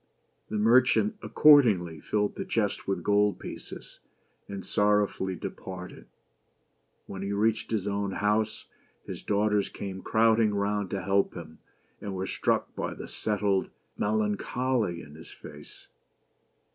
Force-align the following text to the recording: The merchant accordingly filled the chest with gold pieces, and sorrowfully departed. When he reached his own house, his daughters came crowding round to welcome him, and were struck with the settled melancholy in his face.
The 0.49 0.57
merchant 0.57 1.15
accordingly 1.21 1.99
filled 1.99 2.33
the 2.33 2.43
chest 2.43 2.87
with 2.87 3.03
gold 3.03 3.39
pieces, 3.39 3.99
and 4.47 4.65
sorrowfully 4.65 5.35
departed. 5.35 6.07
When 7.05 7.21
he 7.21 7.33
reached 7.33 7.69
his 7.69 7.85
own 7.87 8.13
house, 8.13 8.65
his 9.05 9.21
daughters 9.21 9.69
came 9.69 10.01
crowding 10.01 10.55
round 10.55 10.89
to 10.89 11.05
welcome 11.07 11.39
him, 11.41 11.57
and 12.01 12.15
were 12.15 12.25
struck 12.25 12.75
with 12.75 12.97
the 12.97 13.07
settled 13.07 13.69
melancholy 13.95 15.03
in 15.03 15.13
his 15.13 15.29
face. 15.29 15.87